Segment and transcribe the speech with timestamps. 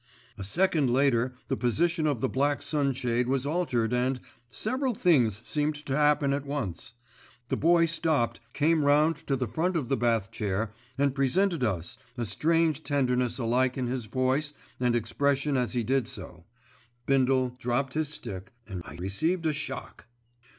[0.35, 5.95] A second later the position of the black sunshade was altered and—several things seemed to
[5.95, 6.93] happen all at once.
[7.49, 11.99] The Boy stopped, came round to the front of the bath chair and presented us,
[12.17, 16.45] a strange tenderness alike in his voice and expression as he did so,
[17.05, 20.07] Bindle dropped his stick and I received a shock.